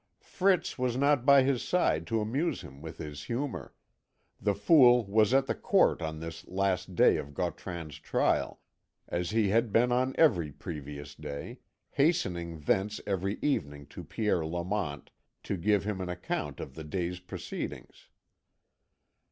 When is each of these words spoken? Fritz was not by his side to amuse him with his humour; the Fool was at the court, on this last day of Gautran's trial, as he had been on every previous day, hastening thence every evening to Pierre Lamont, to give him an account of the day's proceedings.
Fritz 0.23 0.79
was 0.79 0.97
not 0.97 1.27
by 1.27 1.43
his 1.43 1.61
side 1.61 2.07
to 2.07 2.21
amuse 2.21 2.61
him 2.61 2.81
with 2.81 2.97
his 2.97 3.25
humour; 3.25 3.71
the 4.41 4.55
Fool 4.55 5.05
was 5.05 5.31
at 5.31 5.45
the 5.45 5.53
court, 5.53 6.01
on 6.01 6.19
this 6.19 6.47
last 6.47 6.95
day 6.95 7.17
of 7.17 7.35
Gautran's 7.35 7.99
trial, 7.99 8.59
as 9.07 9.29
he 9.29 9.49
had 9.49 9.71
been 9.71 9.91
on 9.91 10.15
every 10.17 10.51
previous 10.51 11.13
day, 11.13 11.59
hastening 11.91 12.61
thence 12.61 12.99
every 13.05 13.37
evening 13.43 13.85
to 13.89 14.03
Pierre 14.03 14.43
Lamont, 14.43 15.11
to 15.43 15.55
give 15.55 15.83
him 15.83 16.01
an 16.01 16.09
account 16.09 16.59
of 16.59 16.73
the 16.73 16.83
day's 16.83 17.19
proceedings. 17.19 18.07